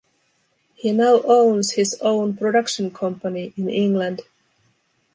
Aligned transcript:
He 0.73 0.93
now 0.93 1.21
owns 1.25 1.73
his 1.73 1.95
own 2.01 2.35
production 2.35 2.89
company 2.89 3.53
in 3.55 3.69
England. 3.69 4.23